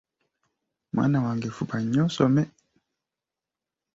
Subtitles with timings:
[0.93, 2.43] Mwana wange fuba nnyo osome.